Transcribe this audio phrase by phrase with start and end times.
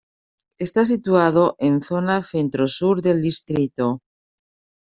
[0.65, 3.99] Está situado en zona centro-sur del distrito.